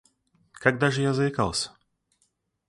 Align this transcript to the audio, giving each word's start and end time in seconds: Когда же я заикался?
Когда 0.53 0.89
же 0.89 1.03
я 1.03 1.13
заикался? 1.13 1.73